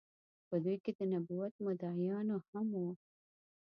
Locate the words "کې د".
0.83-1.01